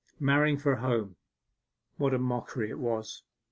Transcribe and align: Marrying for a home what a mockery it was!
Marrying 0.19 0.57
for 0.57 0.71
a 0.71 0.79
home 0.79 1.15
what 1.97 2.11
a 2.11 2.17
mockery 2.17 2.71
it 2.71 2.79
was! 2.79 3.21